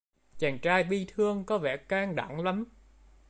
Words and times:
Chàng 0.37 0.59
trai 0.59 0.83
bị 0.83 1.05
thương 1.07 1.45
có 1.45 1.57
vẻ 1.57 1.77
can 1.77 2.15
đảm 2.15 2.43
lắm 2.43 2.65